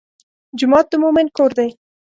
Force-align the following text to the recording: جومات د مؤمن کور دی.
جومات 0.57 0.85
د 0.91 0.93
مؤمن 1.03 1.27
کور 1.37 1.51
دی. 1.57 1.69